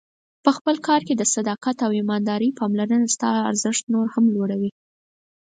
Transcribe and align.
په 0.43 0.49
خپل 0.57 0.75
کار 0.87 1.01
کې 1.07 1.13
د 1.17 1.23
صداقت 1.35 1.77
او 1.85 1.91
ایماندارۍ 1.99 2.49
پاملرنه 2.59 3.07
ستا 3.15 3.29
ارزښت 3.49 3.83
نور 3.93 4.07
هم 4.15 4.25
لوړوي. 4.35 4.71